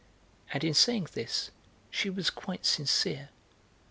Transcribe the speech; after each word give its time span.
And 0.51 0.63
in 0.63 0.73
saying 0.73 1.09
this 1.13 1.51
she 1.91 2.09
was 2.09 2.31
quite 2.31 2.65
sincere. 2.65 3.29